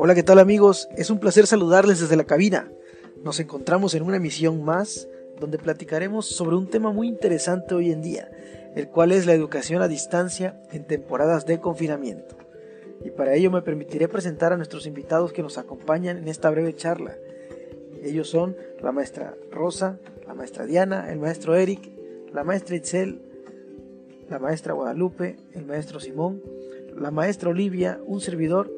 Hola, 0.00 0.14
¿qué 0.14 0.22
tal 0.22 0.38
amigos? 0.38 0.88
Es 0.96 1.10
un 1.10 1.18
placer 1.18 1.48
saludarles 1.48 1.98
desde 1.98 2.14
la 2.14 2.22
cabina. 2.22 2.70
Nos 3.24 3.40
encontramos 3.40 3.94
en 3.94 4.04
una 4.04 4.18
emisión 4.18 4.62
más 4.62 5.08
donde 5.40 5.58
platicaremos 5.58 6.24
sobre 6.24 6.54
un 6.54 6.68
tema 6.68 6.92
muy 6.92 7.08
interesante 7.08 7.74
hoy 7.74 7.90
en 7.90 8.00
día, 8.00 8.30
el 8.76 8.88
cual 8.90 9.10
es 9.10 9.26
la 9.26 9.34
educación 9.34 9.82
a 9.82 9.88
distancia 9.88 10.62
en 10.70 10.86
temporadas 10.86 11.46
de 11.46 11.58
confinamiento. 11.58 12.36
Y 13.04 13.10
para 13.10 13.34
ello 13.34 13.50
me 13.50 13.60
permitiré 13.60 14.06
presentar 14.06 14.52
a 14.52 14.56
nuestros 14.56 14.86
invitados 14.86 15.32
que 15.32 15.42
nos 15.42 15.58
acompañan 15.58 16.16
en 16.16 16.28
esta 16.28 16.48
breve 16.48 16.76
charla. 16.76 17.16
Ellos 18.00 18.30
son 18.30 18.56
la 18.80 18.92
maestra 18.92 19.34
Rosa, 19.50 19.98
la 20.28 20.34
maestra 20.34 20.64
Diana, 20.64 21.10
el 21.10 21.18
maestro 21.18 21.56
Eric, 21.56 21.90
la 22.32 22.44
maestra 22.44 22.76
Itzel, 22.76 23.20
la 24.30 24.38
maestra 24.38 24.74
Guadalupe, 24.74 25.38
el 25.54 25.66
maestro 25.66 25.98
Simón, 25.98 26.40
la 26.96 27.10
maestra 27.10 27.50
Olivia, 27.50 27.98
un 28.06 28.20
servidor, 28.20 28.77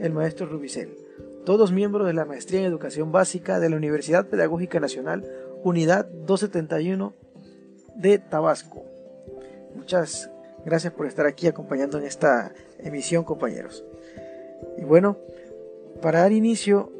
el 0.00 0.12
maestro 0.12 0.46
Rubicel, 0.46 0.96
todos 1.44 1.72
miembros 1.72 2.06
de 2.06 2.12
la 2.12 2.24
Maestría 2.24 2.60
en 2.60 2.66
Educación 2.66 3.12
Básica 3.12 3.60
de 3.60 3.70
la 3.70 3.76
Universidad 3.76 4.26
Pedagógica 4.26 4.80
Nacional, 4.80 5.24
Unidad 5.64 6.06
271 6.06 7.14
de 7.96 8.18
Tabasco. 8.18 8.84
Muchas 9.74 10.30
gracias 10.64 10.92
por 10.92 11.06
estar 11.06 11.26
aquí 11.26 11.46
acompañando 11.46 11.98
en 11.98 12.04
esta 12.04 12.52
emisión, 12.78 13.24
compañeros. 13.24 13.84
Y 14.76 14.84
bueno, 14.84 15.16
para 16.02 16.20
dar 16.20 16.32
inicio, 16.32 16.92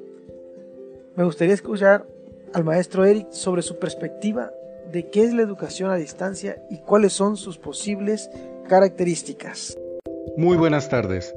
me 1.16 1.24
gustaría 1.24 1.54
escuchar 1.54 2.06
al 2.52 2.64
maestro 2.64 3.04
Eric 3.04 3.30
sobre 3.30 3.62
su 3.62 3.78
perspectiva 3.78 4.52
de 4.92 5.08
qué 5.10 5.24
es 5.24 5.34
la 5.34 5.42
educación 5.42 5.90
a 5.90 5.96
distancia 5.96 6.62
y 6.70 6.78
cuáles 6.78 7.12
son 7.12 7.36
sus 7.36 7.58
posibles 7.58 8.30
características. 8.68 9.78
Muy 10.36 10.56
buenas 10.56 10.88
tardes. 10.88 11.34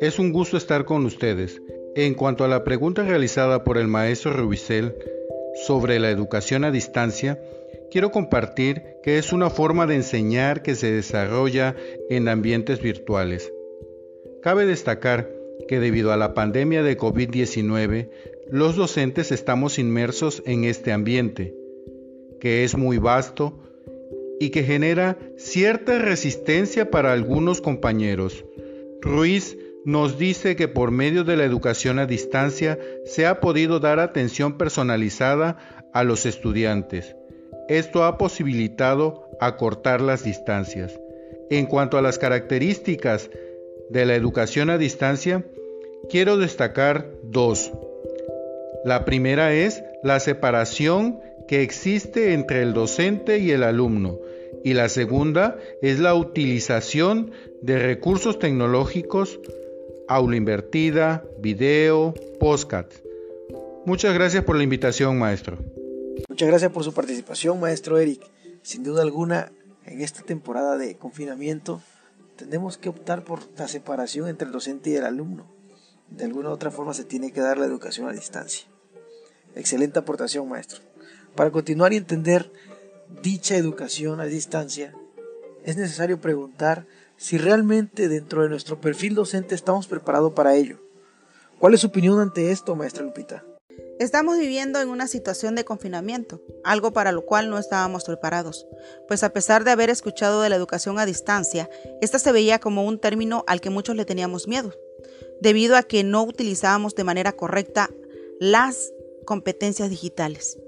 Es 0.00 0.18
un 0.18 0.32
gusto 0.32 0.56
estar 0.56 0.84
con 0.84 1.04
ustedes. 1.04 1.60
En 1.94 2.14
cuanto 2.14 2.44
a 2.44 2.48
la 2.48 2.64
pregunta 2.64 3.02
realizada 3.02 3.64
por 3.64 3.78
el 3.78 3.88
maestro 3.88 4.32
Rubicel 4.32 4.94
sobre 5.66 5.98
la 6.00 6.10
educación 6.10 6.64
a 6.64 6.70
distancia, 6.70 7.40
quiero 7.90 8.10
compartir 8.10 8.82
que 9.02 9.18
es 9.18 9.32
una 9.32 9.50
forma 9.50 9.86
de 9.86 9.96
enseñar 9.96 10.62
que 10.62 10.74
se 10.74 10.90
desarrolla 10.90 11.76
en 12.10 12.28
ambientes 12.28 12.80
virtuales. 12.82 13.52
Cabe 14.42 14.66
destacar 14.66 15.30
que 15.68 15.80
debido 15.80 16.12
a 16.12 16.16
la 16.16 16.34
pandemia 16.34 16.82
de 16.82 16.98
COVID-19, 16.98 18.10
los 18.50 18.76
docentes 18.76 19.32
estamos 19.32 19.78
inmersos 19.78 20.42
en 20.46 20.64
este 20.64 20.92
ambiente 20.92 21.54
que 22.44 22.62
es 22.62 22.76
muy 22.76 22.98
vasto 22.98 23.58
y 24.38 24.50
que 24.50 24.64
genera 24.64 25.16
cierta 25.38 25.98
resistencia 25.98 26.90
para 26.90 27.10
algunos 27.14 27.62
compañeros. 27.62 28.44
Ruiz 29.00 29.56
nos 29.84 30.18
dice 30.18 30.56
que 30.56 30.68
por 30.68 30.90
medio 30.90 31.24
de 31.24 31.36
la 31.36 31.44
educación 31.44 31.98
a 31.98 32.06
distancia 32.06 32.78
se 33.04 33.26
ha 33.26 33.40
podido 33.40 33.80
dar 33.80 34.00
atención 34.00 34.56
personalizada 34.56 35.58
a 35.92 36.04
los 36.04 36.26
estudiantes. 36.26 37.16
Esto 37.68 38.04
ha 38.04 38.18
posibilitado 38.18 39.28
acortar 39.40 40.00
las 40.00 40.24
distancias. 40.24 40.98
En 41.50 41.66
cuanto 41.66 41.98
a 41.98 42.02
las 42.02 42.18
características 42.18 43.30
de 43.90 44.06
la 44.06 44.14
educación 44.14 44.70
a 44.70 44.78
distancia, 44.78 45.44
quiero 46.08 46.36
destacar 46.36 47.10
dos. 47.22 47.72
La 48.84 49.04
primera 49.04 49.54
es 49.54 49.82
la 50.02 50.20
separación 50.20 51.20
que 51.48 51.62
existe 51.62 52.32
entre 52.32 52.62
el 52.62 52.72
docente 52.72 53.38
y 53.38 53.50
el 53.50 53.62
alumno, 53.62 54.18
y 54.62 54.72
la 54.74 54.88
segunda 54.88 55.58
es 55.82 55.98
la 56.00 56.14
utilización 56.14 57.32
de 57.60 57.78
recursos 57.78 58.38
tecnológicos, 58.38 59.38
aula 60.08 60.36
invertida, 60.36 61.24
video, 61.38 62.14
postcat. 62.38 62.92
Muchas 63.86 64.14
gracias 64.14 64.44
por 64.44 64.56
la 64.56 64.62
invitación, 64.62 65.18
maestro. 65.18 65.58
Muchas 66.28 66.48
gracias 66.48 66.72
por 66.72 66.84
su 66.84 66.92
participación, 66.92 67.60
maestro 67.60 67.98
Eric. 67.98 68.22
Sin 68.62 68.82
duda 68.82 69.02
alguna, 69.02 69.52
en 69.84 70.00
esta 70.00 70.22
temporada 70.22 70.76
de 70.78 70.96
confinamiento, 70.96 71.82
tenemos 72.36 72.78
que 72.78 72.88
optar 72.88 73.24
por 73.24 73.40
la 73.58 73.68
separación 73.68 74.28
entre 74.28 74.46
el 74.46 74.52
docente 74.52 74.90
y 74.90 74.96
el 74.96 75.04
alumno. 75.04 75.46
De 76.10 76.24
alguna 76.24 76.50
u 76.50 76.52
otra 76.52 76.70
forma 76.70 76.94
se 76.94 77.04
tiene 77.04 77.32
que 77.32 77.40
dar 77.40 77.58
la 77.58 77.66
educación 77.66 78.08
a 78.08 78.12
distancia. 78.12 78.66
Excelente 79.54 79.98
aportación, 79.98 80.48
maestro. 80.48 80.80
Para 81.34 81.50
continuar 81.50 81.92
y 81.92 81.96
entender 81.96 82.50
dicha 83.22 83.56
educación 83.56 84.20
a 84.20 84.24
distancia, 84.24 84.94
es 85.64 85.76
necesario 85.76 86.20
preguntar 86.20 86.86
si 87.16 87.38
realmente 87.38 88.08
dentro 88.08 88.42
de 88.42 88.48
nuestro 88.48 88.80
perfil 88.80 89.14
docente 89.14 89.54
estamos 89.54 89.86
preparados 89.86 90.32
para 90.32 90.56
ello. 90.56 90.78
¿Cuál 91.58 91.74
es 91.74 91.80
su 91.80 91.86
opinión 91.86 92.20
ante 92.20 92.50
esto, 92.50 92.74
maestra 92.74 93.04
Lupita? 93.04 93.44
Estamos 93.98 94.38
viviendo 94.38 94.80
en 94.80 94.88
una 94.88 95.06
situación 95.06 95.54
de 95.54 95.64
confinamiento, 95.64 96.42
algo 96.64 96.92
para 96.92 97.12
lo 97.12 97.24
cual 97.24 97.48
no 97.48 97.58
estábamos 97.58 98.04
preparados, 98.04 98.66
pues 99.06 99.22
a 99.22 99.32
pesar 99.32 99.62
de 99.62 99.70
haber 99.70 99.88
escuchado 99.88 100.42
de 100.42 100.48
la 100.48 100.56
educación 100.56 100.98
a 100.98 101.06
distancia, 101.06 101.70
esta 102.00 102.18
se 102.18 102.32
veía 102.32 102.58
como 102.58 102.84
un 102.84 102.98
término 102.98 103.44
al 103.46 103.60
que 103.60 103.70
muchos 103.70 103.94
le 103.94 104.04
teníamos 104.04 104.48
miedo, 104.48 104.72
debido 105.40 105.76
a 105.76 105.84
que 105.84 106.02
no 106.02 106.24
utilizábamos 106.24 106.96
de 106.96 107.04
manera 107.04 107.32
correcta 107.32 107.88
las 108.40 108.92
competencias 109.24 109.90
digitales 109.90 110.58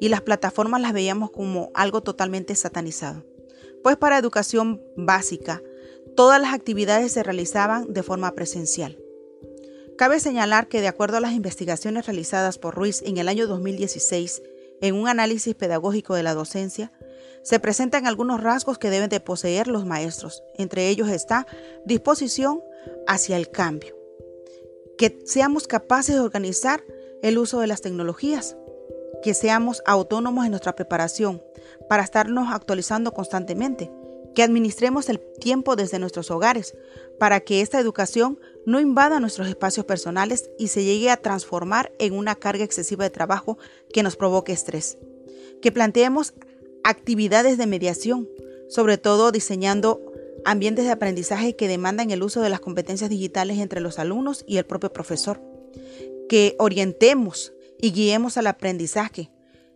y 0.00 0.08
las 0.08 0.22
plataformas 0.22 0.80
las 0.80 0.92
veíamos 0.92 1.32
como 1.32 1.70
algo 1.74 2.02
totalmente 2.02 2.54
satanizado. 2.54 3.24
Pues 3.82 3.96
para 3.96 4.18
educación 4.18 4.80
básica, 4.96 5.60
todas 6.20 6.38
las 6.38 6.52
actividades 6.52 7.12
se 7.12 7.22
realizaban 7.22 7.94
de 7.94 8.02
forma 8.02 8.34
presencial. 8.34 8.98
Cabe 9.96 10.20
señalar 10.20 10.68
que 10.68 10.82
de 10.82 10.86
acuerdo 10.86 11.16
a 11.16 11.20
las 11.20 11.32
investigaciones 11.32 12.04
realizadas 12.04 12.58
por 12.58 12.74
Ruiz 12.74 13.00
en 13.06 13.16
el 13.16 13.26
año 13.26 13.46
2016, 13.46 14.42
en 14.82 14.96
un 14.96 15.08
análisis 15.08 15.54
pedagógico 15.54 16.14
de 16.14 16.22
la 16.22 16.34
docencia, 16.34 16.92
se 17.42 17.58
presentan 17.58 18.06
algunos 18.06 18.42
rasgos 18.42 18.76
que 18.76 18.90
deben 18.90 19.08
de 19.08 19.20
poseer 19.20 19.66
los 19.66 19.86
maestros. 19.86 20.42
Entre 20.58 20.90
ellos 20.90 21.08
está 21.08 21.46
disposición 21.86 22.60
hacia 23.06 23.38
el 23.38 23.50
cambio, 23.50 23.96
que 24.98 25.22
seamos 25.24 25.66
capaces 25.66 26.16
de 26.16 26.20
organizar 26.20 26.84
el 27.22 27.38
uso 27.38 27.60
de 27.60 27.66
las 27.66 27.80
tecnologías, 27.80 28.58
que 29.22 29.32
seamos 29.32 29.82
autónomos 29.86 30.44
en 30.44 30.50
nuestra 30.50 30.76
preparación 30.76 31.42
para 31.88 32.02
estarnos 32.02 32.52
actualizando 32.52 33.14
constantemente, 33.14 33.90
que 34.34 34.42
administremos 34.42 35.08
el 35.08 35.20
tiempo 35.40 35.76
desde 35.76 35.98
nuestros 35.98 36.30
hogares 36.30 36.74
para 37.18 37.40
que 37.40 37.60
esta 37.60 37.80
educación 37.80 38.38
no 38.66 38.80
invada 38.80 39.20
nuestros 39.20 39.48
espacios 39.48 39.86
personales 39.86 40.50
y 40.58 40.68
se 40.68 40.84
llegue 40.84 41.10
a 41.10 41.16
transformar 41.16 41.92
en 41.98 42.14
una 42.14 42.34
carga 42.34 42.64
excesiva 42.64 43.04
de 43.04 43.10
trabajo 43.10 43.58
que 43.92 44.02
nos 44.02 44.16
provoque 44.16 44.52
estrés. 44.52 44.98
Que 45.60 45.72
planteemos 45.72 46.34
actividades 46.84 47.58
de 47.58 47.66
mediación, 47.66 48.28
sobre 48.68 48.98
todo 48.98 49.32
diseñando 49.32 50.00
ambientes 50.44 50.84
de 50.84 50.92
aprendizaje 50.92 51.56
que 51.56 51.68
demandan 51.68 52.10
el 52.10 52.22
uso 52.22 52.40
de 52.40 52.48
las 52.48 52.60
competencias 52.60 53.10
digitales 53.10 53.58
entre 53.58 53.80
los 53.80 53.98
alumnos 53.98 54.44
y 54.46 54.56
el 54.56 54.64
propio 54.64 54.92
profesor. 54.92 55.42
Que 56.28 56.56
orientemos 56.58 57.52
y 57.80 57.92
guiemos 57.92 58.36
al 58.36 58.46
aprendizaje, 58.46 59.30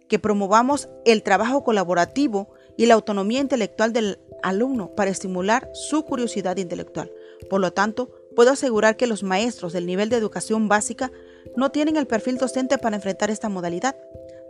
que 0.08 0.18
promovamos 0.18 0.88
el 1.04 1.22
trabajo 1.22 1.64
colaborativo 1.64 2.53
y 2.76 2.86
la 2.86 2.94
autonomía 2.94 3.40
intelectual 3.40 3.92
del 3.92 4.18
alumno 4.42 4.94
para 4.94 5.10
estimular 5.10 5.70
su 5.72 6.04
curiosidad 6.04 6.56
intelectual. 6.56 7.10
Por 7.48 7.60
lo 7.60 7.72
tanto, 7.72 8.10
puedo 8.34 8.50
asegurar 8.50 8.96
que 8.96 9.06
los 9.06 9.22
maestros 9.22 9.72
del 9.72 9.86
nivel 9.86 10.08
de 10.08 10.16
educación 10.16 10.68
básica 10.68 11.12
no 11.56 11.70
tienen 11.70 11.96
el 11.96 12.06
perfil 12.06 12.38
docente 12.38 12.78
para 12.78 12.96
enfrentar 12.96 13.30
esta 13.30 13.48
modalidad. 13.48 13.96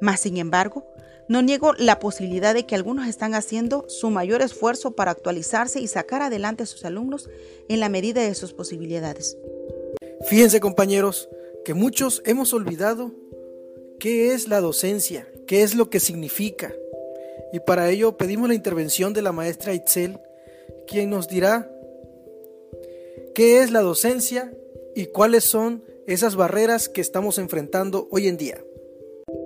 Mas, 0.01 0.21
sin 0.21 0.37
embargo, 0.37 0.87
no 1.29 1.43
niego 1.43 1.73
la 1.75 1.99
posibilidad 1.99 2.55
de 2.55 2.67
que 2.67 2.75
algunos 2.75 3.09
están 3.09 3.35
haciendo 3.35 3.85
su 3.89 4.11
mayor 4.11 4.43
esfuerzo 4.43 4.93
para 4.93 5.11
actualizarse 5.11 5.81
y 5.81 5.87
sacar 5.87 6.23
adelante 6.23 6.63
a 6.63 6.67
sus 6.67 6.85
alumnos 6.85 7.29
en 7.69 7.81
la 7.81 7.89
medida 7.89 8.23
de 8.23 8.35
sus 8.35 8.53
posibilidades. 8.53 9.37
Fíjense 10.29 10.61
compañeros 10.61 11.29
que 11.65 11.75
muchos 11.75 12.23
hemos 12.27 12.53
olvidado 12.53 13.13
¿Qué 14.05 14.35
es 14.35 14.49
la 14.49 14.61
docencia? 14.61 15.27
¿Qué 15.47 15.63
es 15.63 15.75
lo 15.75 15.89
que 15.89 15.99
significa? 15.99 16.75
Y 17.53 17.61
para 17.61 17.91
ello 17.91 18.17
pedimos 18.17 18.49
la 18.49 18.55
intervención 18.55 19.13
de 19.13 19.23
la 19.23 19.33
maestra 19.33 19.75
Itzel, 19.75 20.19
quien 20.87 21.11
nos 21.11 21.29
dirá 21.29 21.71
qué 23.35 23.63
es 23.63 23.71
la 23.71 23.81
docencia 23.81 24.53
y 24.95 25.07
cuáles 25.07 25.45
son 25.45 25.85
esas 26.07 26.37
barreras 26.37 26.89
que 26.89 27.01
estamos 27.01 27.39
enfrentando 27.39 28.09
hoy 28.11 28.29
en 28.29 28.37
día. 28.37 28.59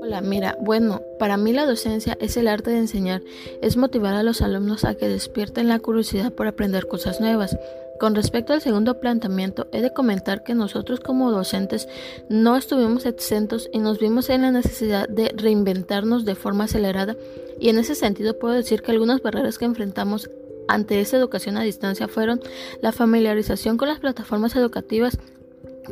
Hola, 0.01 0.21
mira, 0.21 0.57
bueno, 0.61 1.03
para 1.19 1.37
mí 1.37 1.53
la 1.53 1.67
docencia 1.67 2.17
es 2.21 2.37
el 2.37 2.49
arte 2.49 2.71
de 2.71 2.79
enseñar, 2.79 3.23
es 3.63 3.77
motivar 3.77 4.15
a 4.15 4.23
los 4.23 4.43
alumnos 4.43 4.85
a 4.85 4.95
que 4.95 5.09
despierten 5.09 5.69
la 5.69 5.79
curiosidad 5.79 6.33
por 6.33 6.47
aprender 6.47 6.89
cosas 6.89 7.21
nuevas, 7.21 7.57
con 7.99 8.15
respecto 8.15 8.53
al 8.53 8.61
segundo 8.61 9.01
planteamiento, 9.01 9.67
he 9.73 9.83
de 9.83 9.93
comentar 9.93 10.45
que 10.45 10.55
nosotros 10.55 11.01
como 11.01 11.33
docentes 11.33 11.89
no 12.29 12.57
estuvimos 12.57 13.07
exentos 13.07 13.69
y 13.73 13.81
nos 13.81 13.99
vimos 13.99 14.31
en 14.31 14.43
la 14.43 14.53
necesidad 14.53 15.09
de 15.09 15.33
reinventarnos 15.35 16.25
de 16.25 16.37
forma 16.37 16.65
acelerada 16.65 17.17
y 17.61 17.69
en 17.69 17.79
ese 17.79 17.95
sentido 17.95 18.39
puedo 18.39 18.55
decir 18.55 18.83
que 18.83 18.93
algunas 18.93 19.23
barreras 19.23 19.59
que 19.59 19.65
enfrentamos 19.65 20.31
ante 20.69 21.01
esa 21.01 21.17
educación 21.17 21.57
a 21.57 21.63
distancia 21.63 22.09
fueron 22.09 22.41
la 22.83 22.93
familiarización 22.93 23.77
con 23.77 23.89
las 23.89 24.01
plataformas 24.01 24.55
educativas 24.55 25.19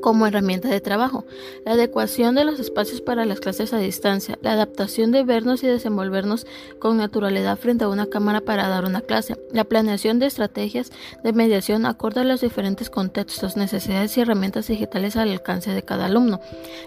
como 0.01 0.27
herramienta 0.27 0.69
de 0.69 0.81
trabajo, 0.81 1.25
la 1.65 1.73
adecuación 1.73 2.35
de 2.35 2.45
los 2.45 2.61
espacios 2.61 3.01
para 3.01 3.25
las 3.25 3.41
clases 3.41 3.73
a 3.73 3.79
distancia, 3.79 4.39
la 4.43 4.53
adaptación 4.53 5.13
de 5.13 5.25
vernos 5.25 5.63
y 5.63 5.67
desenvolvernos 5.67 6.47
con 6.79 6.97
naturalidad 6.97 7.59
frente 7.59 7.85
a 7.85 7.89
una 7.89 8.07
cámara 8.07 8.41
para 8.41 8.69
dar 8.69 8.85
una 8.85 9.01
clase, 9.01 9.37
la 9.53 9.65
planeación 9.65 10.19
de 10.19 10.27
estrategias 10.27 10.91
de 11.23 11.33
mediación 11.33 11.87
acorde 11.87 12.21
a 12.21 12.25
los 12.25 12.41
diferentes 12.41 12.91
contextos, 12.91 13.57
necesidades 13.57 14.17
y 14.17 14.21
herramientas 14.21 14.69
digitales 14.69 15.17
al 15.17 15.31
alcance 15.31 15.71
de 15.71 15.83
cada 15.83 16.07
alumno, 16.07 16.41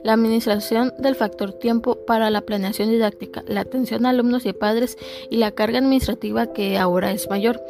la 0.03 0.13
administración 0.13 0.93
del 0.99 1.15
factor 1.15 1.53
tiempo 1.53 1.97
para 2.05 2.29
la 2.29 2.41
planeación 2.41 2.89
didáctica, 2.89 3.43
la 3.47 3.61
atención 3.61 4.05
a 4.05 4.09
alumnos 4.09 4.45
y 4.45 4.53
padres 4.53 4.97
y 5.29 5.37
la 5.37 5.51
carga 5.51 5.79
administrativa 5.79 6.53
que 6.53 6.77
ahora 6.77 7.11
es 7.11 7.29
mayor 7.29 7.61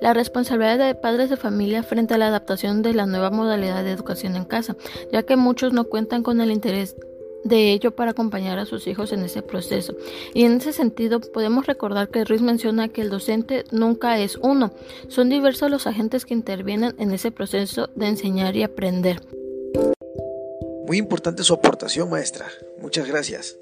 la 0.00 0.14
responsabilidad 0.14 0.78
de 0.78 0.94
padres 0.94 1.30
de 1.30 1.36
familia 1.36 1.82
frente 1.82 2.14
a 2.14 2.18
la 2.18 2.28
adaptación 2.28 2.82
de 2.82 2.94
la 2.94 3.06
nueva 3.06 3.30
modalidad 3.30 3.84
de 3.84 3.92
educación 3.92 4.36
en 4.36 4.44
casa, 4.44 4.76
ya 5.12 5.22
que 5.22 5.36
muchos 5.36 5.72
no 5.72 5.84
cuentan 5.84 6.22
con 6.22 6.40
el 6.40 6.50
interés 6.50 6.96
de 7.44 7.72
ello 7.72 7.92
para 7.94 8.12
acompañar 8.12 8.58
a 8.58 8.66
sus 8.66 8.86
hijos 8.86 9.12
en 9.12 9.22
ese 9.22 9.42
proceso. 9.42 9.96
Y 10.34 10.44
en 10.44 10.56
ese 10.56 10.72
sentido 10.72 11.20
podemos 11.20 11.66
recordar 11.66 12.08
que 12.08 12.24
Ruiz 12.24 12.42
menciona 12.42 12.88
que 12.88 13.00
el 13.00 13.10
docente 13.10 13.64
nunca 13.70 14.18
es 14.18 14.36
uno, 14.36 14.72
son 15.08 15.28
diversos 15.28 15.70
los 15.70 15.86
agentes 15.86 16.24
que 16.24 16.34
intervienen 16.34 16.94
en 16.98 17.12
ese 17.12 17.30
proceso 17.30 17.88
de 17.94 18.08
enseñar 18.08 18.56
y 18.56 18.62
aprender. 18.62 19.20
Muy 20.86 20.96
importante 20.96 21.44
su 21.44 21.52
aportación, 21.52 22.08
maestra. 22.08 22.46
Muchas 22.80 23.06
gracias. 23.06 23.58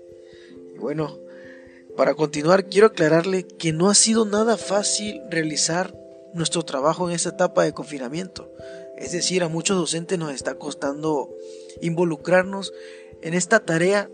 Bueno, 0.79 1.19
para 1.97 2.15
continuar 2.15 2.67
quiero 2.67 2.88
aclararle 2.88 3.47
que 3.47 3.73
no 3.73 3.91
ha 3.91 3.94
sido 3.94 4.25
nada 4.25 4.56
fácil 4.56 5.21
realizar 5.31 5.94
nuestro 6.37 6.65
trabajo 6.65 7.09
en 7.09 7.15
esta 7.15 7.31
etapa 7.31 7.65
de 7.65 7.73
confinamiento. 7.73 8.53
Es 8.97 9.12
decir, 9.12 9.43
a 9.43 9.49
muchos 9.49 9.77
docentes 9.77 10.19
nos 10.19 10.33
está 10.33 10.56
costando 10.56 11.31
involucrarnos 11.81 12.73
en 13.23 13.35
esta 13.35 13.61
tarea 13.61 14.11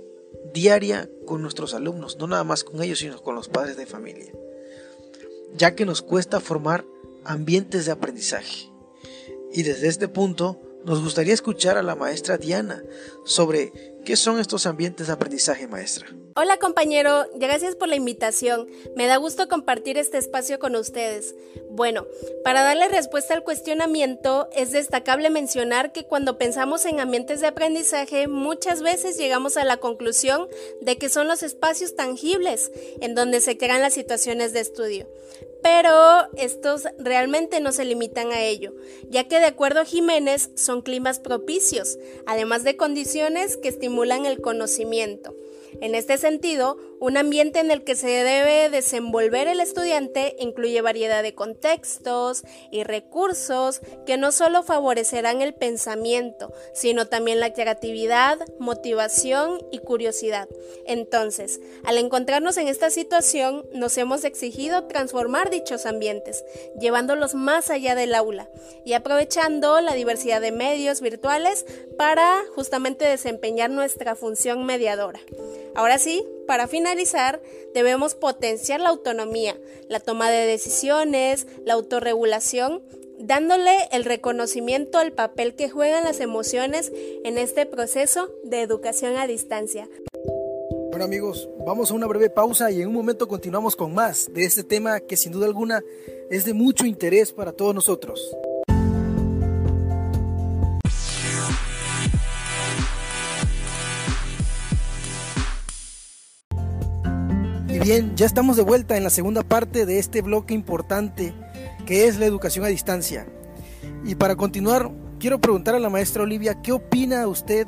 diaria 0.54 1.10
con 1.26 1.42
nuestros 1.42 1.74
alumnos, 1.74 2.16
no 2.18 2.26
nada 2.26 2.44
más 2.44 2.64
con 2.64 2.82
ellos, 2.82 3.00
sino 3.00 3.20
con 3.22 3.34
los 3.34 3.48
padres 3.48 3.76
de 3.76 3.86
familia, 3.86 4.32
ya 5.54 5.74
que 5.74 5.84
nos 5.84 6.02
cuesta 6.02 6.40
formar 6.40 6.84
ambientes 7.24 7.86
de 7.86 7.92
aprendizaje. 7.92 8.70
Y 9.52 9.64
desde 9.64 9.88
este 9.88 10.08
punto, 10.08 10.60
nos 10.84 11.02
gustaría 11.02 11.34
escuchar 11.34 11.76
a 11.76 11.82
la 11.82 11.94
maestra 11.94 12.38
Diana 12.38 12.82
sobre 13.24 13.72
qué 14.04 14.16
son 14.16 14.40
estos 14.40 14.66
ambientes 14.66 15.06
de 15.06 15.12
aprendizaje, 15.12 15.68
maestra. 15.68 16.06
Hola 16.34 16.56
compañero, 16.58 17.26
gracias 17.34 17.76
por 17.76 17.88
la 17.88 17.96
invitación. 17.96 18.66
Me 18.96 19.06
da 19.06 19.16
gusto 19.16 19.48
compartir 19.48 19.98
este 19.98 20.18
espacio 20.18 20.58
con 20.58 20.74
ustedes. 20.76 21.34
Bueno, 21.70 22.06
para 22.42 22.62
darle 22.62 22.88
respuesta 22.88 23.34
al 23.34 23.44
cuestionamiento, 23.44 24.48
es 24.54 24.72
destacable 24.72 25.30
mencionar 25.30 25.92
que 25.92 26.04
cuando 26.04 26.38
pensamos 26.38 26.84
en 26.86 27.00
ambientes 27.00 27.40
de 27.40 27.48
aprendizaje, 27.48 28.28
muchas 28.28 28.82
veces 28.82 29.18
llegamos 29.18 29.56
a 29.56 29.64
la 29.64 29.76
conclusión 29.76 30.48
de 30.80 30.96
que 30.96 31.08
son 31.08 31.28
los 31.28 31.42
espacios 31.42 31.94
tangibles 31.94 32.72
en 33.00 33.14
donde 33.14 33.40
se 33.40 33.58
crean 33.58 33.82
las 33.82 33.94
situaciones 33.94 34.52
de 34.52 34.60
estudio 34.60 35.06
pero 35.62 36.28
estos 36.36 36.88
realmente 36.98 37.60
no 37.60 37.72
se 37.72 37.84
limitan 37.84 38.32
a 38.32 38.42
ello, 38.42 38.74
ya 39.08 39.28
que 39.28 39.38
de 39.38 39.46
acuerdo 39.46 39.80
a 39.80 39.84
Jiménez 39.84 40.50
son 40.54 40.82
climas 40.82 41.20
propicios, 41.20 41.98
además 42.26 42.64
de 42.64 42.76
condiciones 42.76 43.56
que 43.56 43.68
estimulan 43.68 44.26
el 44.26 44.40
conocimiento. 44.40 45.34
En 45.80 45.94
este 45.94 46.18
sentido, 46.18 46.76
un 47.00 47.16
ambiente 47.16 47.58
en 47.58 47.70
el 47.70 47.82
que 47.82 47.96
se 47.96 48.06
debe 48.06 48.70
desenvolver 48.70 49.48
el 49.48 49.60
estudiante 49.60 50.36
incluye 50.38 50.80
variedad 50.80 51.22
de 51.22 51.34
contextos 51.34 52.44
y 52.70 52.84
recursos 52.84 53.80
que 54.06 54.16
no 54.16 54.30
solo 54.30 54.62
favorecerán 54.62 55.42
el 55.42 55.54
pensamiento, 55.54 56.52
sino 56.74 57.06
también 57.06 57.40
la 57.40 57.52
creatividad, 57.52 58.38
motivación 58.60 59.58
y 59.72 59.78
curiosidad. 59.78 60.48
Entonces, 60.86 61.60
al 61.84 61.98
encontrarnos 61.98 62.56
en 62.56 62.68
esta 62.68 62.90
situación, 62.90 63.66
nos 63.72 63.98
hemos 63.98 64.24
exigido 64.24 64.84
transformar 64.84 65.50
dichos 65.50 65.86
ambientes, 65.86 66.44
llevándolos 66.78 67.34
más 67.34 67.70
allá 67.70 67.94
del 67.94 68.14
aula 68.14 68.48
y 68.84 68.92
aprovechando 68.92 69.80
la 69.80 69.94
diversidad 69.94 70.40
de 70.40 70.52
medios 70.52 71.00
virtuales 71.00 71.66
para 71.96 72.42
justamente 72.54 73.04
desempeñar 73.04 73.70
nuestra 73.70 74.14
función 74.14 74.64
mediadora. 74.64 75.20
Ahora 75.74 75.98
sí, 75.98 76.26
para 76.46 76.66
finalizar, 76.66 77.42
debemos 77.74 78.14
potenciar 78.14 78.80
la 78.80 78.90
autonomía, 78.90 79.56
la 79.88 80.00
toma 80.00 80.30
de 80.30 80.46
decisiones, 80.46 81.46
la 81.64 81.74
autorregulación, 81.74 82.82
dándole 83.18 83.72
el 83.92 84.04
reconocimiento 84.04 84.98
al 84.98 85.12
papel 85.12 85.54
que 85.54 85.70
juegan 85.70 86.04
las 86.04 86.20
emociones 86.20 86.92
en 87.24 87.38
este 87.38 87.66
proceso 87.66 88.30
de 88.44 88.62
educación 88.62 89.16
a 89.16 89.26
distancia. 89.26 89.88
Bueno 90.90 91.06
amigos, 91.06 91.48
vamos 91.64 91.90
a 91.90 91.94
una 91.94 92.06
breve 92.06 92.28
pausa 92.28 92.70
y 92.70 92.82
en 92.82 92.88
un 92.88 92.94
momento 92.94 93.26
continuamos 93.26 93.76
con 93.76 93.94
más 93.94 94.30
de 94.32 94.44
este 94.44 94.62
tema 94.62 95.00
que 95.00 95.16
sin 95.16 95.32
duda 95.32 95.46
alguna 95.46 95.82
es 96.30 96.44
de 96.44 96.52
mucho 96.52 96.84
interés 96.84 97.32
para 97.32 97.52
todos 97.52 97.74
nosotros. 97.74 98.36
Bien, 107.82 108.12
ya 108.14 108.26
estamos 108.26 108.56
de 108.56 108.62
vuelta 108.62 108.96
en 108.96 109.02
la 109.02 109.10
segunda 109.10 109.42
parte 109.42 109.86
de 109.86 109.98
este 109.98 110.22
bloque 110.22 110.54
importante 110.54 111.34
que 111.84 112.06
es 112.06 112.18
la 112.18 112.26
educación 112.26 112.64
a 112.64 112.68
distancia. 112.68 113.26
Y 114.04 114.14
para 114.14 114.36
continuar, 114.36 114.90
quiero 115.18 115.40
preguntar 115.40 115.74
a 115.74 115.80
la 115.80 115.90
maestra 115.90 116.22
Olivia, 116.22 116.62
¿qué 116.62 116.70
opina 116.70 117.26
usted 117.26 117.66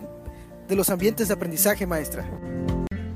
de 0.69 0.77
los 0.77 0.89
ambientes 0.89 1.29
de 1.29 1.35
aprendizaje, 1.35 1.87
maestra? 1.87 2.25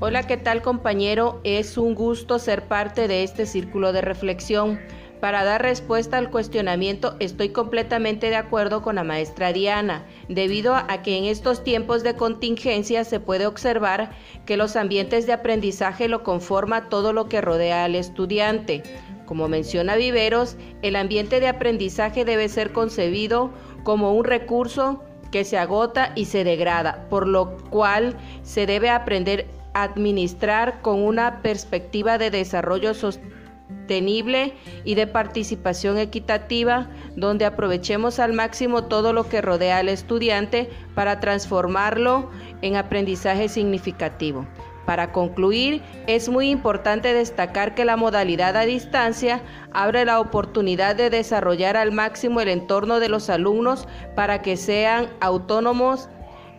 Hola, 0.01 0.27
¿qué 0.27 0.35
tal 0.35 0.61
compañero? 0.61 1.39
Es 1.45 1.77
un 1.77 1.95
gusto 1.95 2.37
ser 2.37 2.67
parte 2.67 3.07
de 3.07 3.23
este 3.23 3.45
círculo 3.45 3.93
de 3.93 4.01
reflexión. 4.01 4.79
Para 5.19 5.43
dar 5.43 5.61
respuesta 5.61 6.17
al 6.17 6.31
cuestionamiento, 6.31 7.17
estoy 7.19 7.49
completamente 7.49 8.29
de 8.29 8.37
acuerdo 8.37 8.81
con 8.81 8.95
la 8.95 9.03
maestra 9.03 9.51
Diana, 9.51 10.05
debido 10.29 10.75
a 10.75 11.01
que 11.01 11.17
en 11.17 11.25
estos 11.25 11.61
tiempos 11.65 12.03
de 12.03 12.15
contingencia 12.15 13.03
se 13.03 13.19
puede 13.19 13.45
observar 13.45 14.11
que 14.45 14.55
los 14.55 14.77
ambientes 14.77 15.27
de 15.27 15.33
aprendizaje 15.33 16.07
lo 16.07 16.23
conforma 16.23 16.87
todo 16.87 17.11
lo 17.11 17.27
que 17.27 17.41
rodea 17.41 17.83
al 17.83 17.95
estudiante. 17.95 18.81
Como 19.25 19.49
menciona 19.49 19.97
Viveros, 19.97 20.55
el 20.83 20.95
ambiente 20.95 21.41
de 21.41 21.49
aprendizaje 21.49 22.23
debe 22.23 22.47
ser 22.47 22.71
concebido 22.71 23.51
como 23.83 24.13
un 24.13 24.23
recurso 24.23 25.03
que 25.31 25.43
se 25.43 25.57
agota 25.57 26.13
y 26.15 26.25
se 26.25 26.45
degrada, 26.45 27.07
por 27.09 27.27
lo 27.27 27.57
cual 27.69 28.15
se 28.41 28.65
debe 28.65 28.89
aprender 28.89 29.47
a 29.73 29.83
administrar 29.83 30.81
con 30.81 31.03
una 31.03 31.41
perspectiva 31.41 32.17
de 32.17 32.31
desarrollo 32.31 32.93
sostenible 32.93 33.38
sostenible 33.69 34.53
y 34.83 34.95
de 34.95 35.07
participación 35.07 35.97
equitativa, 35.97 36.89
donde 37.15 37.45
aprovechemos 37.45 38.19
al 38.19 38.33
máximo 38.33 38.85
todo 38.85 39.13
lo 39.13 39.27
que 39.27 39.41
rodea 39.41 39.77
al 39.77 39.89
estudiante 39.89 40.69
para 40.95 41.19
transformarlo 41.19 42.29
en 42.61 42.75
aprendizaje 42.75 43.49
significativo. 43.49 44.45
Para 44.85 45.11
concluir, 45.11 45.83
es 46.07 46.29
muy 46.29 46.49
importante 46.49 47.13
destacar 47.13 47.75
que 47.75 47.85
la 47.85 47.95
modalidad 47.95 48.55
a 48.55 48.65
distancia 48.65 49.41
abre 49.71 50.05
la 50.05 50.19
oportunidad 50.19 50.95
de 50.95 51.11
desarrollar 51.11 51.77
al 51.77 51.91
máximo 51.91 52.41
el 52.41 52.49
entorno 52.49 52.99
de 52.99 53.09
los 53.09 53.29
alumnos 53.29 53.87
para 54.15 54.41
que 54.41 54.57
sean 54.57 55.07
autónomos 55.19 56.09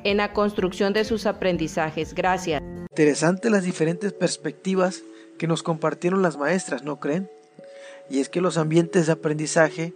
en 0.04 0.18
la 0.18 0.32
construcción 0.32 0.92
de 0.92 1.04
sus 1.04 1.26
aprendizajes. 1.26 2.14
Gracias. 2.14 2.62
Interesante 2.90 3.50
las 3.50 3.64
diferentes 3.64 4.12
perspectivas 4.12 5.02
que 5.40 5.46
nos 5.46 5.62
compartieron 5.62 6.20
las 6.20 6.36
maestras, 6.36 6.82
¿no 6.82 7.00
creen? 7.00 7.30
Y 8.10 8.20
es 8.20 8.28
que 8.28 8.42
los 8.42 8.58
ambientes 8.58 9.06
de 9.06 9.12
aprendizaje 9.12 9.94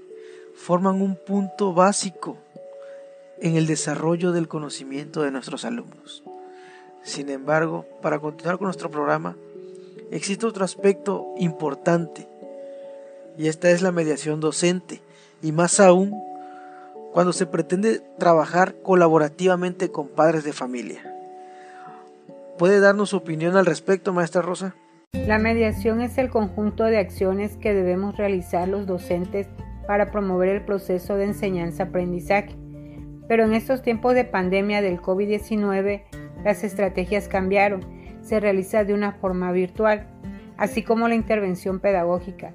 forman 0.55 1.03
un 1.03 1.17
punto 1.17 1.75
básico 1.75 2.39
en 3.41 3.55
el 3.57 3.67
desarrollo 3.67 4.33
del 4.33 4.49
conocimiento 4.49 5.21
de 5.21 5.31
nuestros 5.31 5.67
alumnos. 5.67 6.25
Sin 7.03 7.29
embargo, 7.29 7.85
para 8.01 8.21
continuar 8.21 8.57
con 8.57 8.69
nuestro 8.69 8.91
programa, 8.91 9.37
existe 10.11 10.47
otro 10.47 10.65
aspecto 10.65 11.27
importante 11.37 12.27
y 13.37 13.49
esta 13.49 13.71
es 13.71 13.83
la 13.83 13.93
mediación 13.93 14.41
docente 14.41 15.03
y 15.43 15.53
más 15.53 15.79
aún 15.79 16.19
cuando 17.13 17.35
se 17.35 17.45
pretende 17.45 18.01
trabajar 18.19 18.77
colaborativamente 18.77 19.91
con 19.91 20.09
padres 20.09 20.43
de 20.43 20.55
familia. 20.55 21.15
¿Puede 22.57 22.81
darnos 22.81 23.11
su 23.11 23.19
opinión 23.19 23.59
al 23.59 23.67
respecto, 23.67 24.15
maestra 24.15 24.41
Rosa? 24.41 24.75
La 25.15 25.39
mediación 25.39 26.03
es 26.03 26.19
el 26.19 26.29
conjunto 26.29 26.85
de 26.85 26.99
acciones 26.99 27.57
que 27.57 27.73
debemos 27.73 28.19
realizar 28.19 28.69
los 28.69 28.87
docentes 28.87 29.49
para 29.87 30.11
promover 30.11 30.51
el 30.51 30.63
proceso 30.67 31.17
de 31.17 31.25
enseñanza-aprendizaje. 31.25 32.55
Pero 33.27 33.45
en 33.45 33.55
estos 33.55 33.81
tiempos 33.81 34.15
de 34.15 34.25
pandemia 34.25 34.83
del 34.83 35.01
COVID-19, 35.01 36.03
las 36.45 36.63
estrategias 36.63 37.29
cambiaron. 37.29 37.81
Se 38.21 38.39
realiza 38.39 38.85
de 38.85 38.93
una 38.93 39.13
forma 39.13 39.51
virtual, 39.51 40.07
así 40.59 40.83
como 40.83 41.09
la 41.09 41.15
intervención 41.15 41.81
pedagógica. 41.81 42.53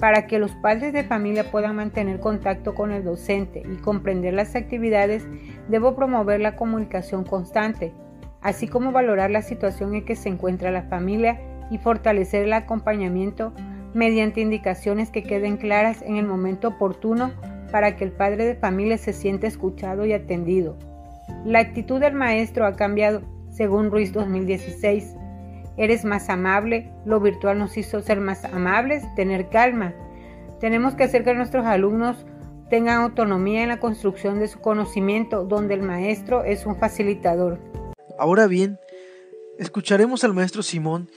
Para 0.00 0.26
que 0.26 0.40
los 0.40 0.50
padres 0.56 0.92
de 0.92 1.04
familia 1.04 1.48
puedan 1.52 1.76
mantener 1.76 2.18
contacto 2.18 2.74
con 2.74 2.90
el 2.90 3.04
docente 3.04 3.62
y 3.72 3.76
comprender 3.76 4.34
las 4.34 4.56
actividades, 4.56 5.28
debo 5.68 5.94
promover 5.94 6.40
la 6.40 6.56
comunicación 6.56 7.22
constante, 7.22 7.92
así 8.40 8.66
como 8.66 8.90
valorar 8.90 9.30
la 9.30 9.42
situación 9.42 9.94
en 9.94 10.04
que 10.04 10.16
se 10.16 10.28
encuentra 10.28 10.72
la 10.72 10.82
familia 10.82 11.38
y 11.70 11.78
fortalecer 11.78 12.44
el 12.44 12.52
acompañamiento 12.52 13.52
mediante 13.94 14.40
indicaciones 14.40 15.10
que 15.10 15.22
queden 15.22 15.56
claras 15.56 16.02
en 16.02 16.16
el 16.16 16.26
momento 16.26 16.68
oportuno 16.68 17.32
para 17.72 17.96
que 17.96 18.04
el 18.04 18.12
padre 18.12 18.44
de 18.44 18.54
familia 18.54 18.98
se 18.98 19.12
sienta 19.12 19.46
escuchado 19.46 20.06
y 20.06 20.12
atendido. 20.12 20.76
La 21.44 21.60
actitud 21.60 22.00
del 22.00 22.14
maestro 22.14 22.66
ha 22.66 22.76
cambiado, 22.76 23.22
según 23.50 23.90
Ruiz 23.90 24.12
2016 24.12 25.16
eres 25.80 26.04
más 26.04 26.28
amable, 26.28 26.92
lo 27.06 27.20
virtual 27.20 27.58
nos 27.58 27.78
hizo 27.78 28.02
ser 28.02 28.20
más 28.20 28.44
amables, 28.44 29.02
tener 29.14 29.48
calma. 29.48 29.94
Tenemos 30.60 30.94
que 30.94 31.04
hacer 31.04 31.24
que 31.24 31.32
nuestros 31.32 31.64
alumnos 31.64 32.26
tengan 32.68 33.00
autonomía 33.00 33.62
en 33.62 33.70
la 33.70 33.80
construcción 33.80 34.38
de 34.40 34.48
su 34.48 34.60
conocimiento, 34.60 35.44
donde 35.44 35.72
el 35.72 35.82
maestro 35.82 36.44
es 36.44 36.66
un 36.66 36.76
facilitador. 36.76 37.58
Ahora 38.18 38.46
bien, 38.46 38.78
escucharemos 39.58 40.22
al 40.22 40.34
maestro 40.34 40.62
Simón, 40.62 41.08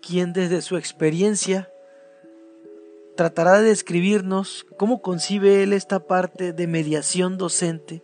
quien 0.00 0.32
desde 0.32 0.62
su 0.62 0.76
experiencia 0.76 1.68
tratará 3.16 3.60
de 3.60 3.68
describirnos 3.68 4.66
cómo 4.78 5.02
concibe 5.02 5.62
él 5.62 5.72
esta 5.72 6.00
parte 6.00 6.52
de 6.52 6.66
mediación 6.66 7.38
docente 7.38 8.02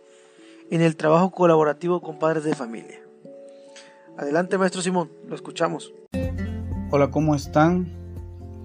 en 0.69 0.81
el 0.81 0.95
trabajo 0.95 1.31
colaborativo 1.31 2.01
con 2.01 2.19
padres 2.19 2.43
de 2.43 2.53
familia. 2.53 3.01
Adelante, 4.17 4.57
maestro 4.57 4.81
Simón, 4.81 5.11
lo 5.27 5.35
escuchamos. 5.35 5.93
Hola, 6.91 7.11
¿cómo 7.11 7.35
están? 7.35 7.91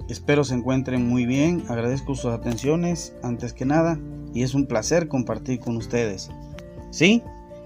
Espero 0.08 0.44
se 0.44 0.54
encuentren 0.54 1.06
muy 1.08 1.26
bien. 1.26 1.64
Agradezco 1.68 2.14
sus 2.14 2.32
atenciones 2.32 3.14
antes 3.22 3.52
que 3.52 3.64
nada 3.64 3.98
y 4.34 4.42
es 4.42 4.54
un 4.54 4.66
placer 4.66 5.08
compartir 5.08 5.60
con 5.60 5.76
ustedes. 5.76 6.30
Sí, 6.90 7.22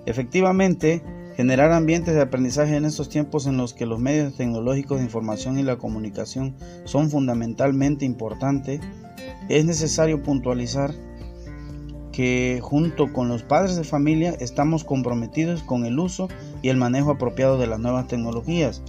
efectivamente, 0.06 1.02
generar 1.36 1.70
ambientes 1.72 2.14
de 2.14 2.22
aprendizaje 2.22 2.76
en 2.76 2.86
estos 2.86 3.10
tiempos 3.10 3.46
en 3.46 3.58
los 3.58 3.74
que 3.74 3.84
los 3.84 4.00
medios 4.00 4.34
tecnológicos 4.36 4.98
de 4.98 5.04
información 5.04 5.58
y 5.58 5.62
la 5.62 5.76
comunicación 5.76 6.56
son 6.84 7.10
fundamentalmente 7.10 8.06
importantes, 8.06 8.80
es 9.48 9.64
necesario 9.64 10.22
puntualizar 10.22 10.94
que 12.10 12.60
junto 12.62 13.12
con 13.12 13.28
los 13.28 13.42
padres 13.42 13.76
de 13.76 13.84
familia 13.84 14.34
estamos 14.40 14.84
comprometidos 14.84 15.62
con 15.62 15.84
el 15.84 15.98
uso 15.98 16.28
y 16.62 16.70
el 16.70 16.78
manejo 16.78 17.10
apropiado 17.10 17.58
de 17.58 17.66
las 17.66 17.78
nuevas 17.78 18.08
tecnologías. 18.08 18.82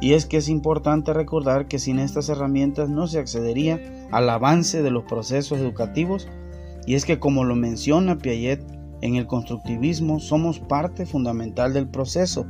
Y 0.00 0.12
es 0.12 0.24
que 0.24 0.36
es 0.36 0.48
importante 0.48 1.12
recordar 1.12 1.66
que 1.66 1.80
sin 1.80 1.98
estas 1.98 2.28
herramientas 2.28 2.88
no 2.88 3.08
se 3.08 3.18
accedería 3.18 4.06
al 4.12 4.30
avance 4.30 4.82
de 4.82 4.90
los 4.92 5.02
procesos 5.04 5.58
educativos 5.58 6.28
y 6.86 6.94
es 6.94 7.04
que 7.04 7.18
como 7.18 7.44
lo 7.44 7.56
menciona 7.56 8.18
Piaget, 8.18 8.62
en 9.00 9.16
el 9.16 9.26
constructivismo 9.26 10.20
somos 10.20 10.58
parte 10.58 11.06
fundamental 11.06 11.72
del 11.72 11.88
proceso. 11.88 12.46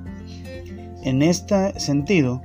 En 1.03 1.23
este 1.23 1.79
sentido, 1.79 2.43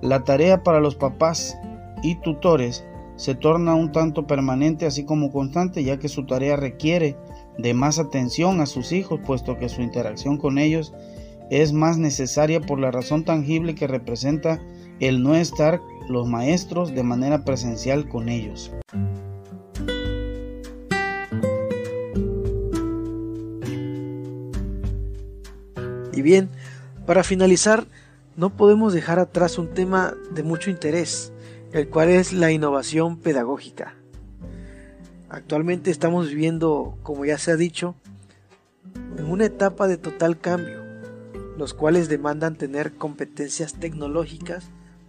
la 0.00 0.24
tarea 0.24 0.62
para 0.62 0.80
los 0.80 0.94
papás 0.94 1.56
y 2.02 2.14
tutores 2.16 2.84
se 3.16 3.34
torna 3.34 3.74
un 3.74 3.90
tanto 3.90 4.26
permanente 4.26 4.86
así 4.86 5.04
como 5.04 5.32
constante 5.32 5.82
ya 5.82 5.98
que 5.98 6.08
su 6.08 6.24
tarea 6.24 6.56
requiere 6.56 7.16
de 7.58 7.74
más 7.74 7.98
atención 7.98 8.60
a 8.60 8.66
sus 8.66 8.92
hijos 8.92 9.18
puesto 9.26 9.58
que 9.58 9.68
su 9.68 9.82
interacción 9.82 10.38
con 10.38 10.58
ellos 10.58 10.94
es 11.50 11.72
más 11.72 11.98
necesaria 11.98 12.60
por 12.60 12.78
la 12.78 12.92
razón 12.92 13.24
tangible 13.24 13.74
que 13.74 13.88
representa 13.88 14.60
el 15.00 15.22
no 15.22 15.34
estar 15.34 15.80
los 16.08 16.28
maestros 16.28 16.94
de 16.94 17.02
manera 17.02 17.44
presencial 17.44 18.08
con 18.08 18.28
ellos. 18.28 18.72
Y 26.18 26.22
bien, 26.22 26.48
para 27.06 27.22
finalizar, 27.22 27.86
no 28.34 28.50
podemos 28.50 28.92
dejar 28.92 29.20
atrás 29.20 29.56
un 29.56 29.68
tema 29.68 30.14
de 30.32 30.42
mucho 30.42 30.68
interés, 30.68 31.32
el 31.70 31.88
cual 31.88 32.08
es 32.08 32.32
la 32.32 32.50
innovación 32.50 33.18
pedagógica. 33.18 33.94
Actualmente 35.28 35.92
estamos 35.92 36.28
viviendo, 36.28 36.98
como 37.04 37.24
ya 37.24 37.38
se 37.38 37.52
ha 37.52 37.56
dicho, 37.56 37.94
en 39.16 39.26
una 39.26 39.44
etapa 39.44 39.86
de 39.86 39.96
total 39.96 40.40
cambio, 40.40 40.82
los 41.56 41.72
cuales 41.72 42.08
demandan 42.08 42.56
tener 42.56 42.94
competencias 42.94 43.74
tecnológicas 43.74 44.64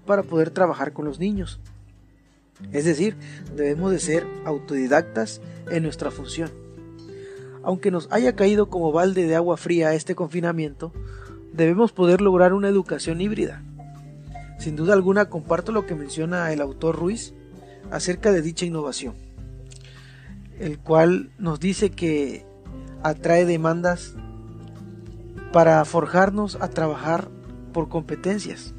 para 0.06 0.22
poder 0.22 0.52
trabajar 0.52 0.94
con 0.94 1.06
los 1.06 1.18
niños. 1.18 1.60
Es 2.72 2.86
decir, 2.86 3.18
debemos 3.56 3.92
de 3.92 4.00
ser 4.00 4.28
autodidactas 4.46 5.42
en 5.72 5.82
nuestra 5.82 6.12
función. 6.12 6.69
Aunque 7.70 7.92
nos 7.92 8.08
haya 8.12 8.36
caído 8.36 8.68
como 8.68 8.92
balde 8.92 9.28
de 9.28 9.36
agua 9.36 9.56
fría 9.56 9.94
este 9.94 10.16
confinamiento, 10.16 10.92
debemos 11.54 11.92
poder 11.92 12.20
lograr 12.20 12.54
una 12.54 12.68
educación 12.68 13.22
híbrida, 13.22 13.62
sin 14.58 14.76
duda 14.76 14.94
alguna 14.94 15.26
comparto 15.26 15.72
lo 15.72 15.86
que 15.86 15.94
menciona 15.94 16.52
el 16.52 16.62
autor 16.62 16.96
Ruiz 16.96 17.36
acerca 17.92 18.32
de 18.32 18.42
dicha 18.42 18.66
innovación, 18.66 19.14
el 20.58 20.80
cual 20.80 21.30
nos 21.38 21.60
dice 21.60 21.92
que 21.92 22.44
atrae 23.04 23.46
demandas 23.46 24.16
para 25.54 25.86
forjarnos 25.86 26.58
a 26.60 26.70
trabajar 26.70 27.30
por 27.72 27.88
competencias. 27.88 28.74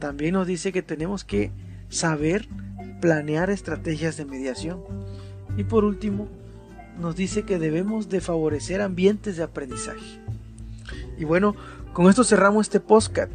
También 0.00 0.32
nos 0.34 0.48
dice 0.48 0.72
que 0.72 0.82
tenemos 0.82 1.22
que 1.22 1.52
saber 1.90 2.48
planear 3.00 3.50
estrategias 3.50 4.16
de 4.16 4.24
mediación. 4.24 4.80
Y 5.56 5.62
por 5.62 5.84
último, 5.84 6.26
nos 6.98 7.16
dice 7.16 7.44
que 7.44 7.58
debemos 7.58 8.08
de 8.08 8.20
favorecer 8.20 8.80
ambientes 8.80 9.36
de 9.36 9.42
aprendizaje. 9.42 10.20
Y 11.18 11.24
bueno, 11.24 11.54
con 11.92 12.08
esto 12.08 12.24
cerramos 12.24 12.66
este 12.66 12.80
podcast 12.80 13.30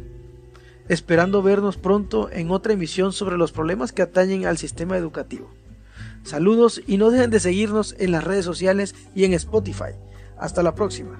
esperando 0.88 1.42
vernos 1.42 1.76
pronto 1.76 2.30
en 2.30 2.50
otra 2.50 2.72
emisión 2.72 3.12
sobre 3.12 3.36
los 3.36 3.52
problemas 3.52 3.92
que 3.92 4.02
atañen 4.02 4.46
al 4.46 4.58
sistema 4.58 4.96
educativo. 4.96 5.50
Saludos 6.24 6.82
y 6.86 6.96
no 6.96 7.10
dejen 7.10 7.30
de 7.30 7.40
seguirnos 7.40 7.94
en 7.98 8.12
las 8.12 8.24
redes 8.24 8.44
sociales 8.44 8.94
y 9.14 9.24
en 9.24 9.34
Spotify. 9.34 9.92
Hasta 10.38 10.62
la 10.62 10.74
próxima. 10.74 11.18